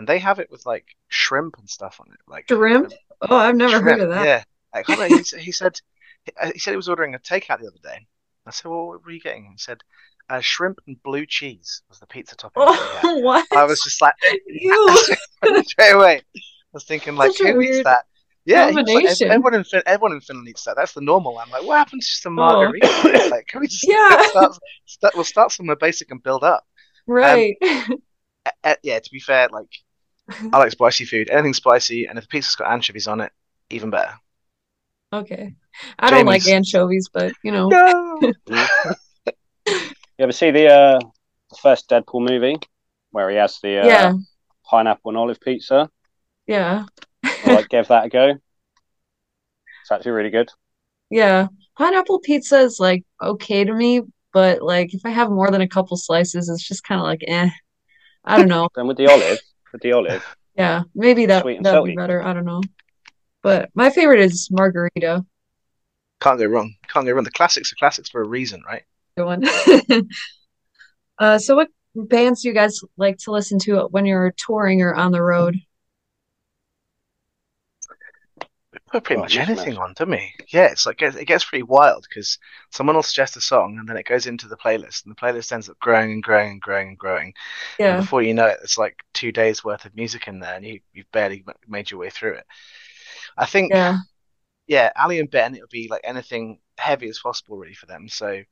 [0.00, 2.90] and they have it with like shrimp and stuff on it, like Shrimp?
[3.20, 4.24] Oh, I've never heard of that.
[4.24, 4.42] Yeah,
[4.74, 5.78] like, on, he, he said
[6.24, 8.06] he said he was ordering a takeout the other day.
[8.46, 9.44] I said, well, what were you getting?
[9.52, 9.82] He said,
[10.30, 12.64] uh, shrimp and blue cheese was the pizza topping.
[12.64, 13.04] that he had.
[13.04, 13.46] Oh, what?
[13.52, 14.14] I was just like,
[15.66, 16.22] straight away.
[16.34, 16.40] I
[16.72, 18.06] was thinking like, Such who eats that?
[18.46, 20.76] Yeah, like, everyone in fin everyone in Finland eats that.
[20.76, 21.38] That's the normal.
[21.38, 22.32] I'm like, what happens to just a Oh.
[22.32, 23.28] margarita?
[23.30, 24.22] Like, can we just Yeah.
[24.28, 25.14] start, start?
[25.14, 26.64] We'll start somewhere basic and build up.
[27.06, 27.56] Right.
[27.62, 27.96] Uh,
[28.64, 29.68] uh, yeah, to be fair, like
[30.52, 31.30] I like spicy food.
[31.30, 33.32] Anything spicy, and if the pizza's got anchovies on it,
[33.70, 34.14] even better.
[35.12, 35.54] Okay.
[35.98, 37.70] I don't like anchovies, but you know.
[37.70, 38.32] No.
[40.18, 41.00] You ever see the uh,
[41.62, 42.58] first Deadpool movie
[43.10, 44.12] where he has the uh, Yeah.
[44.66, 45.88] pineapple and olive pizza?
[46.46, 46.84] Yeah.
[47.24, 48.28] I like give that a go.
[48.30, 50.50] It's actually really good.
[51.08, 51.48] Yeah.
[51.78, 54.02] Pineapple pizza is like okay to me,
[54.34, 57.24] but like if I have more than a couple slices, it's just kind of like
[57.26, 57.48] eh.
[58.22, 58.68] I don't know.
[58.76, 59.38] Then with the olive,
[59.72, 60.24] with the olive,
[60.56, 62.22] Yeah, maybe that Sweet and that'd be better.
[62.22, 62.60] I don't know.
[63.42, 65.24] But my favorite is margarita.
[66.20, 66.74] Can't go wrong.
[66.92, 67.24] Can't go wrong.
[67.24, 68.82] The classics are classics for a reason, right?
[69.16, 69.44] Good one.
[71.18, 74.94] Uh, so what bands do you guys like to listen to when you're touring or
[74.94, 75.54] on the road?
[78.72, 79.38] We put pretty Oh, much mismatch.
[79.38, 80.32] anything on, don't we?
[80.52, 82.38] Yeah, it's like it gets pretty wild because
[82.70, 85.52] someone will suggest a song and then it goes into the playlist, and the playlist
[85.52, 87.34] ends up growing and growing and growing and growing.
[87.84, 87.96] And Yeah.
[87.96, 90.80] before you know it, it's like two days worth of music in there, and you
[90.92, 92.46] you've barely ma- made your way through it.
[93.36, 93.98] I think, Yeah.
[94.66, 98.08] yeah, Ali and Ben, it'll be like anything heavy as possible, really, for them.
[98.08, 98.46] So it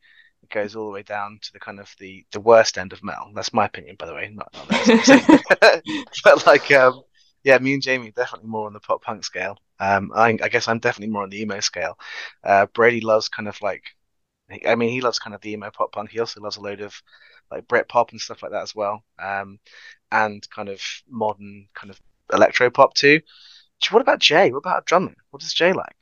[0.51, 3.33] goes all the way down to the kind of the the worst end of metal.
[3.35, 5.17] That's my opinion, by the way, not, not theirs.
[6.25, 7.03] but like, um,
[7.45, 9.59] yeah, me and Jamie definitely more on the pop punk scale.
[9.81, 11.99] Um, I, I guess I'm definitely more on the emo scale.
[12.43, 13.85] Uh, Brady loves kind of like,
[14.67, 16.11] I mean, he loves kind of the emo pop punk.
[16.11, 17.01] He also loves a load of
[17.51, 19.03] like Brit pop and stuff like that as well.
[19.19, 19.59] Um,
[20.11, 22.01] and kind of modern kind of
[22.33, 23.21] electro pop too.
[23.91, 24.51] What about Jay?
[24.51, 25.17] What about drumming?
[25.31, 25.97] What does Jay like?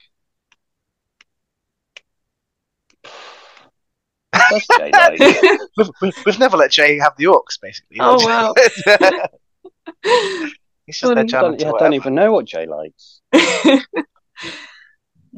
[4.76, 5.62] Jay Lights.
[5.76, 7.98] We've, we've, we've never let Jay have the aux, basically.
[8.00, 8.54] Oh, wow.
[10.86, 11.28] He's just Funny.
[11.28, 13.20] there I don't, yeah, I don't even know what Jay likes.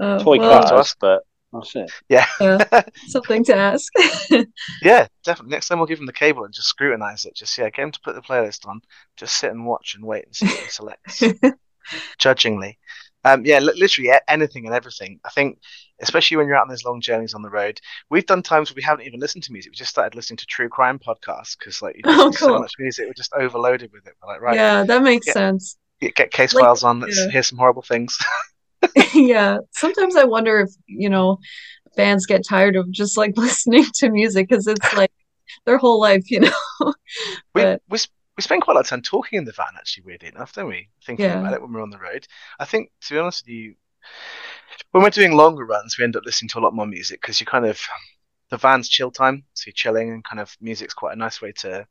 [0.01, 0.97] Uh, Toy well, to cars, us.
[1.01, 1.91] but that's it.
[2.09, 2.27] Yeah.
[3.09, 3.93] something to ask.
[4.83, 5.51] Yeah, definitely.
[5.51, 7.35] Next time we'll give him the cable and just scrutinize it.
[7.35, 8.81] Just yeah, get him to put the playlist on.
[9.17, 11.23] Just sit and watch and wait and see what he selects.
[12.19, 12.79] Judgingly.
[13.25, 15.21] Um, yeah, li- literally anything and everything.
[15.25, 15.59] I think,
[16.01, 18.77] especially when you're out on those long journeys on the road, we've done times where
[18.77, 19.73] we haven't even listened to music.
[19.73, 22.75] We just started listening to true crime podcasts because like you Oh, see so much
[22.79, 24.15] music, we're just overloaded with it.
[24.23, 25.33] We're like, right, Yeah, that makes Yeah.
[25.35, 25.77] sense.
[26.01, 27.01] get, get case Like, files on.
[27.01, 27.31] Let's yeah.
[27.31, 28.17] hear some horrible things.
[29.15, 31.39] yeah, sometimes I wonder if, you know,
[31.97, 35.13] fans get tired of just like listening to music because it's like
[35.67, 36.95] their whole life, you know.
[37.55, 39.75] We But we s- we spend quite a lot of time talking in the van,
[39.77, 40.91] actually, weirdly enough, don't we?
[41.05, 41.37] Thinking Yeah.
[41.37, 42.27] about it when we're on the road.
[42.61, 43.77] I think, to be honest with you,
[44.93, 47.41] when we're doing longer runs, we end up listening to a lot more music because
[47.41, 47.81] you kind of
[48.51, 51.53] the van's chill time, so you're chilling, and kind of music's quite a nice way
[51.53, 51.87] to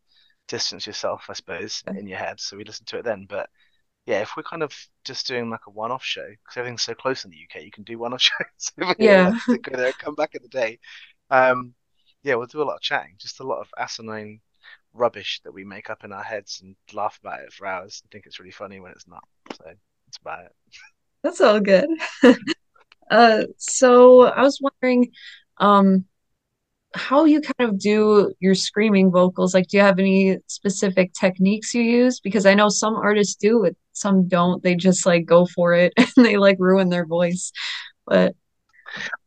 [0.47, 2.39] distance yourself, I suppose, in your head.
[2.39, 3.27] So we listen to it then.
[3.29, 3.49] But
[4.05, 4.73] yeah, if we're kind of
[5.05, 7.83] just doing like a one-off show, because everything's so close in the UK, you can
[7.83, 8.73] do one-off shows.
[8.97, 9.31] Yeah.
[9.49, 10.79] to go there come back in the day.
[11.31, 11.75] Um,
[12.23, 14.41] yeah, we'll do a lot of chatting, just a lot of asinine
[14.93, 18.11] rubbish that we make up in our heads and laugh about it for hours and
[18.11, 19.23] think it's really funny when it's not.
[19.53, 20.51] So that's about it.
[21.23, 21.89] that's all good.
[23.09, 25.11] Uh, so I was wondering,
[25.59, 26.05] um,
[26.93, 29.53] how you kind of do your screaming vocals.
[29.53, 32.19] Like, do you have any specific techniques you use?
[32.19, 34.63] Because I know some artists do it, some don't.
[34.63, 37.51] They just like go for it and they like ruin their voice.
[38.05, 38.35] But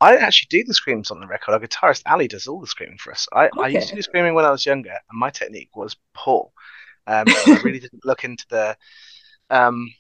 [0.01, 1.53] I don't actually do the screams on the record.
[1.53, 3.29] Our guitarist Ali does all the screaming for us.
[3.33, 6.53] I, I used to do screaming when I was younger, and my technique was poor.
[7.07, 8.77] Um, I really didn't look into the,
[9.51, 9.93] um,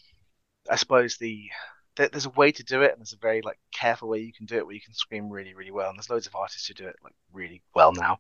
[0.71, 1.51] I suppose the,
[1.97, 4.33] there- there's a way to do it, and there's a very like careful way you
[4.33, 5.91] can do it where you can scream really, really well.
[5.91, 8.19] And there's loads of artists who do it like really well now,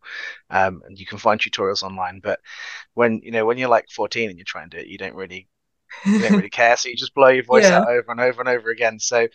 [0.50, 2.20] um, and you can find tutorials online.
[2.20, 2.40] But
[2.94, 5.14] when you know when you're like 14 and you're trying to do it, you don't
[5.16, 5.48] really
[6.16, 7.72] you don't really care, so you just blow your voice Yeah.
[7.72, 8.98] out over and over and over again.
[9.00, 9.28] So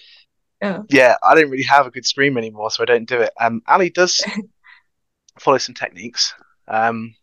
[0.66, 0.82] Yeah.
[0.90, 3.32] yeah, I don't really have a good scream anymore, so I don't do it.
[3.40, 4.24] Um, Ali does
[5.40, 6.34] follow some techniques.
[6.68, 7.16] Um,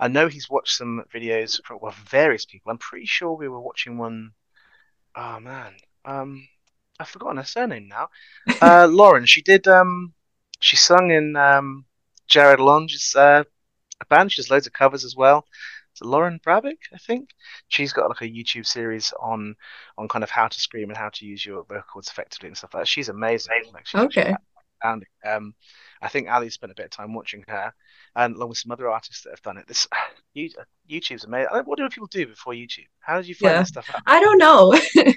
[0.00, 2.70] I know he's watched some videos from well, various people.
[2.70, 4.32] I'm pretty sure we were watching one
[5.18, 6.48] oh man, um,
[6.98, 8.08] I've forgotten her surname now.
[8.60, 9.26] Uh, Lauren.
[9.26, 9.68] She did.
[9.68, 10.14] Um,
[10.60, 11.84] she sung in um,
[12.26, 13.44] Jared Longe's uh,
[14.08, 14.32] band.
[14.32, 15.46] She does loads of covers as well.
[16.02, 17.30] Lauren Babic, I think.
[17.68, 19.54] She's got like a YouTube series on
[19.96, 22.56] on kind of how to scream and how to use your vocal cords effectively and
[22.56, 22.88] stuff like that.
[22.88, 23.52] She's amazing.
[23.72, 24.34] Like she's Okay.
[24.82, 25.54] and um,
[26.00, 27.72] I think Ali spent a bit of time watching her,
[28.14, 29.66] and along with some other artists that have done it.
[29.66, 29.86] This
[30.90, 31.48] YouTube's amazing.
[31.64, 32.86] What do people do before YouTube?
[33.00, 33.62] How did you find Yeah.
[33.64, 34.02] stuff out?
[34.06, 34.78] I don't know.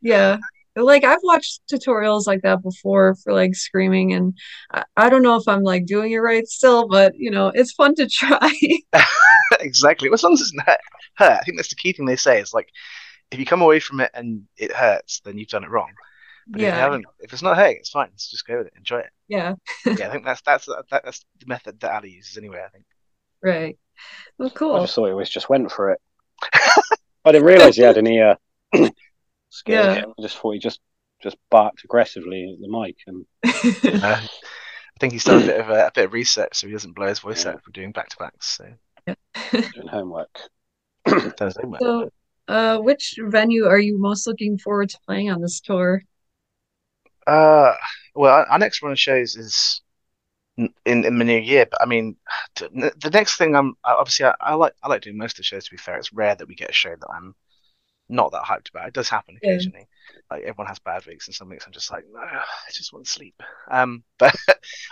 [0.00, 0.38] Yeah.
[0.76, 4.36] Like I've watched tutorials like that before for like screaming and
[4.72, 7.72] I, I don't know if I'm like doing it right still, but you know, it's
[7.72, 8.50] fun to try.
[9.60, 10.08] exactly.
[10.12, 10.78] As long as it's not
[11.16, 12.40] hurt, I think that's the key thing they say.
[12.40, 12.68] Is like
[13.30, 15.92] if you come away from it and it hurts, then you've done it wrong.
[16.46, 18.08] But if you haven't, if it's not hurting, it's fine.
[18.10, 19.10] Let's just go with it, enjoy it.
[19.28, 19.54] Yeah.
[19.86, 22.62] Yeah, I think that's that's that, that's the method that Ali uses anyway.
[22.64, 22.84] I think.
[23.42, 23.78] Right.
[24.38, 26.00] Well, I just thought he was just went for it.
[27.24, 28.34] I didn't realise he had any uh,
[29.50, 29.96] skills.
[29.96, 30.04] Yeah.
[30.18, 30.80] I just thought he just
[31.22, 33.24] just barked aggressively at the mic and
[34.02, 36.72] Uh, I think he's done a bit of a, a bit of research, so he
[36.72, 37.52] doesn't blow his voice Yeah.
[37.52, 38.46] out for doing back to backs.
[38.58, 38.66] So
[39.74, 40.30] doing homework.
[41.06, 41.82] done his homework.
[41.82, 42.10] So,
[42.48, 46.02] uh, which venue are you most looking forward to playing on this tour?
[47.26, 47.74] Uh,
[48.14, 49.80] well, our- our next run of shows is
[50.56, 51.66] in in the new year.
[51.66, 52.16] But I mean,
[52.56, 55.64] the next thing I'm obviously I, I like I like doing most of the shows.
[55.66, 57.34] To be fair, it's rare that we get a show that I'm
[58.08, 58.88] not that hyped about.
[58.88, 59.58] It does happen Yeah.
[59.58, 59.88] occasionally.
[60.30, 63.06] Like everyone has bad weeks, and some weeks I'm just like, no, I just want
[63.06, 63.36] to sleep.
[63.70, 64.36] Um, but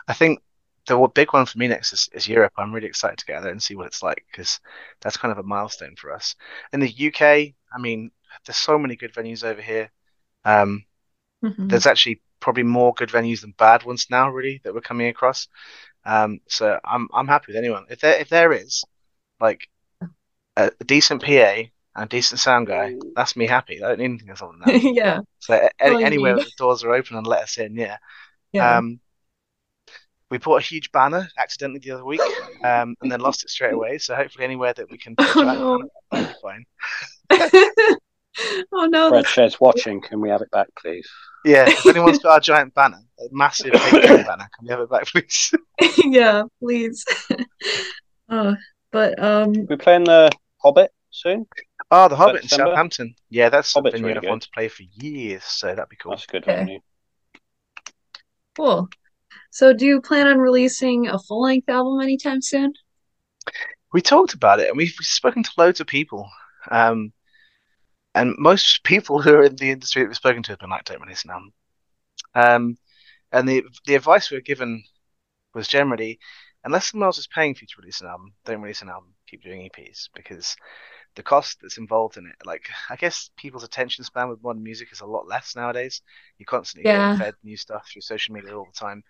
[0.09, 0.41] I think
[0.87, 2.53] the big one for me next is, is Europe.
[2.57, 4.61] I'm really excited to get out there and see what it's like because
[5.01, 6.35] that's kind of a milestone for us.
[6.73, 8.11] In the UK, I mean,
[8.47, 9.91] there's so many good venues over here.
[10.45, 10.85] Um,
[11.43, 11.69] Mhm.
[11.69, 15.49] there's actually probably more good venues than bad ones now, really, that we're coming across.
[16.05, 17.87] Um, so I'm I'm happy with anyone.
[17.91, 18.87] If there if there is
[19.41, 19.69] like
[20.57, 23.83] a, a decent PA and a decent sound guy, that's me happy.
[23.83, 24.77] I don't need anything else than that.
[24.95, 25.21] Yeah.
[25.41, 27.99] So a- all any, anywhere the doors are open and let us in, yeah.
[28.53, 28.79] Yeah.
[28.79, 29.01] Um,
[30.33, 32.21] we bought a huge banner accidentally the other week,
[32.65, 33.99] um, and then lost it straight away.
[33.99, 35.79] So hopefully anywhere that we can put a Oh, no.
[36.11, 36.65] banner, that'll fine.
[38.73, 40.01] Oh no, Fred that's Shed's watching.
[40.01, 41.07] Can we have it back, please?
[41.45, 45.05] Yeah, if anyone's got our giant banner, a massive banner, can we have it back,
[45.07, 45.53] please?
[46.07, 47.05] yeah, please.
[48.31, 48.55] Uh,
[48.91, 50.31] but um, We're playing the
[50.63, 51.47] Hobbit soon.
[51.91, 52.71] Oh, the Hobbit in December?
[52.71, 53.15] Southampton.
[53.29, 56.13] Yeah, that's Hobbit's something really I've wanted to play for years, so that'd be cool.
[56.13, 56.57] That's good Okay.
[56.57, 56.81] venue.
[58.57, 58.89] cool.
[59.51, 62.73] So, do you plan on releasing a full length album anytime soon?
[63.93, 66.29] We talked about it, and we've spoken to loads of people.
[66.71, 67.13] Um,
[68.15, 70.85] and most people who are in the industry that we've spoken to have been like,
[70.85, 71.53] "Don't release an album."
[72.35, 72.77] Um,
[73.33, 74.85] and the the advice we were given
[75.55, 76.19] was generally,
[76.65, 79.15] unless someone else is paying for you to release an album, don't release an album.
[79.29, 80.57] Keep doing EPs because
[81.17, 84.93] the cost that's involved in it, like I guess people's attention span with modern music
[84.93, 86.03] is a lot less nowadays.
[86.39, 86.89] You're constantly Yeah.
[86.89, 89.03] getting fed new stuff through social media all the time.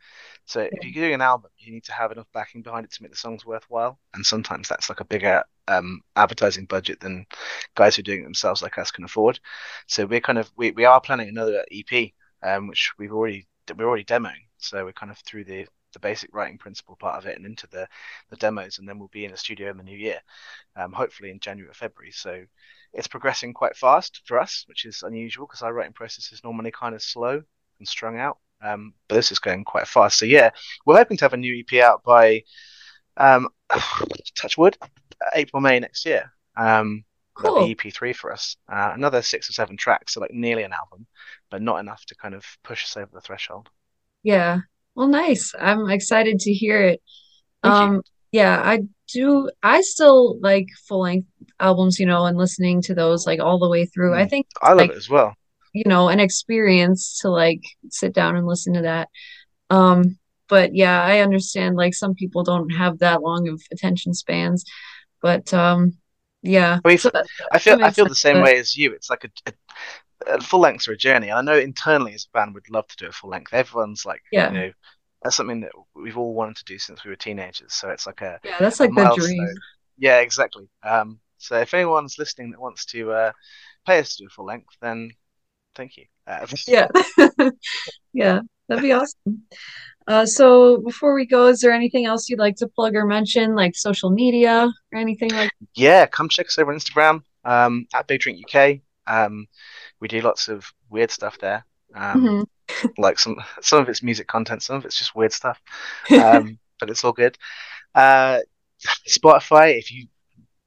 [0.47, 3.03] So if you're doing an album, you need to have enough backing behind it to
[3.03, 3.99] make the songs worthwhile.
[4.15, 7.27] And sometimes that's like a bigger um, advertising budget than
[7.75, 9.41] guys who are doing it themselves like us can afford.
[9.87, 13.87] So we're kind of we, we are planning another EP, um, which we've already we're
[13.89, 14.47] already demoing.
[14.59, 17.67] So we're kind of through the the basic writing principle part of it and into
[17.69, 17.89] the
[18.31, 20.21] the demos, and then we'll be in the studio in the new year
[20.77, 22.13] um, hopefully in January or February.
[22.13, 22.45] So
[22.93, 26.71] it's progressing quite fast for us, which is unusual because our writing process is normally
[26.71, 27.43] kind of slow
[27.79, 28.39] and strung out.
[28.63, 30.19] Um, but this is going quite fast.
[30.19, 30.51] So yeah,
[30.87, 32.45] we're hoping to have a new EP out by
[33.17, 33.49] um,
[34.35, 34.77] touch wood,
[35.35, 36.33] April May next year.
[36.57, 37.67] Um, Cool.
[37.67, 38.57] be EP3 for us.
[38.71, 41.07] Uh, another six or seven tracks, so like nearly an album,
[41.51, 43.71] but not enough to kind of push us over the threshold.
[44.23, 44.61] Yeah.
[44.95, 45.53] Well, nice.
[45.59, 47.01] I'm excited to hear it.
[47.63, 47.87] Thank you.
[47.97, 48.03] Um,
[48.33, 48.81] yeah, I
[49.13, 49.51] do.
[49.63, 51.29] I still like full length
[51.61, 54.15] albums, you know, and listening to those like all the way through.
[54.15, 54.31] I Mm.
[54.31, 55.35] think I love like, it as well.
[55.75, 59.09] you know, an experience to like sit down and listen to that.
[59.71, 64.65] Um, but yeah, I understand like some people don't have that long of attention spans,
[65.23, 65.97] but um,
[66.43, 66.81] yeah.
[66.85, 68.93] I mean, So that, I feel I feel the same But way as you.
[68.93, 69.53] It's like a, a
[70.41, 72.97] full lengths are a journey, and I know internally as a band we'd love to
[72.97, 73.53] do a full length.
[73.53, 74.73] Everyone's like, you yeah, know,
[75.23, 77.75] that's something that we've all wanted to do since we were teenagers.
[77.75, 79.49] So it's like a, yeah, that's like the dream.
[79.99, 80.69] Yeah, exactly.
[80.83, 83.33] Um, so if anyone's listening that wants to uh,
[83.87, 85.11] pay us to do a full length, then
[85.75, 86.05] thank you.
[86.27, 86.89] Uh, Yeah.
[88.15, 89.45] Yeah, that'd be awesome.
[90.07, 93.55] Uh, so before we go, is there anything else you'd like to plug or mention,
[93.55, 98.07] like social media or anything like yeah, come check us over on Instagram um, at
[98.07, 98.81] Big Drink UK.
[99.07, 99.47] Um,
[100.01, 101.65] we do lots of weird stuff there.
[101.95, 102.47] Um, Mhm.
[102.99, 105.61] like some some of it's music content, some of it's just weird stuff.
[106.19, 107.39] Um, but it's all good.
[107.95, 108.41] Uh,
[109.09, 110.09] Spotify, if you've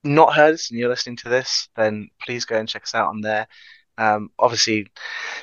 [0.03, 3.09] not heard us and you're listening to this, then please go and check us out
[3.09, 3.47] on there.
[3.97, 4.87] Um, obviously,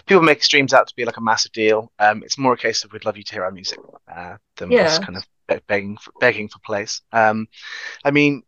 [0.06, 1.92] people make streams out to be like a massive deal.
[1.98, 3.78] Um, it's more a case of we'd love you to hear our music
[4.14, 4.98] uh, than us Yeah.
[4.98, 7.00] kind of begging for, begging for place.
[7.12, 7.48] Um,
[8.04, 8.42] I mean,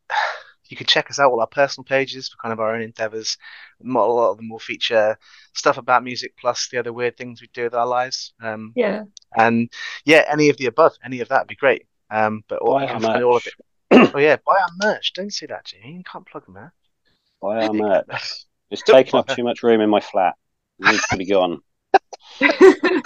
[0.68, 3.37] you can check us out all our personal pages for kind of our own endeavors.
[3.81, 5.18] Not a lot of them will feature
[5.53, 8.33] stuff about music plus the other weird things we do with our lives.
[8.42, 9.05] Um, Yeah.
[9.37, 9.70] and
[10.05, 11.87] yeah, any of the above, any of that would be great.
[12.11, 13.55] Um, but all, Buy our can all of it.
[14.14, 15.12] Oh yeah, buy our merch.
[15.14, 15.94] Don't say that, Jimmy.
[15.98, 16.72] You can't plug them, man.
[17.40, 17.72] Buy our
[18.09, 18.46] merch.
[18.70, 20.35] It's taking up too much room in my flat.
[20.81, 21.61] It needs to be gone.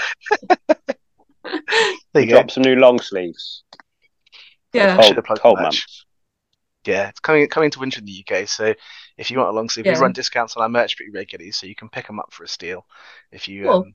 [2.13, 2.35] There you go.
[2.37, 3.63] Drop some new long sleeves.
[4.73, 4.97] Yeah.
[4.99, 5.77] I should Cold, have plugged cold the month.
[6.89, 6.97] Merch.
[6.97, 8.47] Yeah, it's coming coming to winter in the UK.
[8.47, 8.75] So
[9.17, 10.01] if you want a long sleeve, we Yeah.
[10.01, 12.49] run discounts on our merch pretty regularly, so you can pick them up for a
[12.49, 12.87] steal.
[13.33, 13.81] If you, Cool.
[13.81, 13.95] um,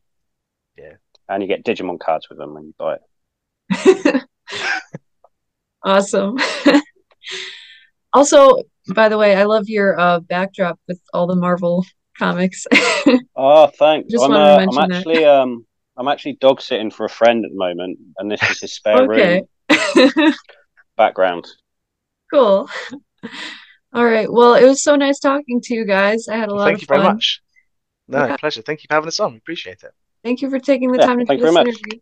[1.30, 4.24] And you get Digimon cards with them when you buy it.
[5.84, 6.38] Awesome.
[8.16, 8.58] Also,
[8.94, 11.84] by the way, I love your uh backdrop with all the Marvel
[12.18, 12.66] comics.
[13.36, 14.12] Oh, thanks.
[14.12, 14.98] Just I'm, wanted to uh, mention I'm that.
[14.98, 15.66] actually um
[15.98, 19.10] I'm actually dog sitting for a friend at the moment, and this is his spare
[19.10, 19.42] Okay.
[19.42, 19.48] room
[20.96, 21.48] background.
[22.34, 22.68] Cool.
[23.94, 24.32] All right.
[24.32, 26.28] Well, it was so nice talking to you guys.
[26.28, 26.96] I had a lot thank of fun.
[26.98, 27.42] Thank you very much.
[28.08, 28.38] No, Yeah.
[28.38, 28.62] pleasure.
[28.64, 29.34] Thank you for having us on.
[29.34, 29.92] We appreciate it.
[30.24, 31.68] Thank you for taking the Yeah, time to do this very much.
[31.68, 32.00] interview.